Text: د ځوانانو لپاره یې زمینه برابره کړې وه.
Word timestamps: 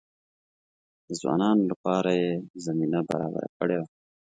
د 1.05 1.09
ځوانانو 1.21 1.63
لپاره 1.71 2.11
یې 2.21 2.31
زمینه 2.65 2.99
برابره 3.09 3.49
کړې 3.57 3.77
وه. 3.79 3.87